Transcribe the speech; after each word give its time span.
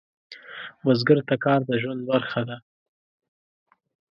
بزګر 0.83 1.19
ته 1.29 1.35
کار 1.43 1.59
د 1.69 1.71
ژوند 1.81 2.01
برخه 2.09 2.41
ده 2.49 2.57